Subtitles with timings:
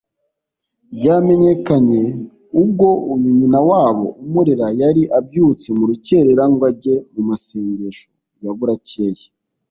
[0.97, 2.01] Byamenyekanye
[2.61, 8.07] ubwo uyu nyinawabo umurera yari abyutse mu rukerera ngo ajye mu masengesho
[8.43, 9.25] ya buracyeye